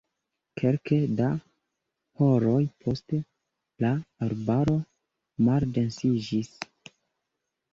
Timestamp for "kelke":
0.59-0.95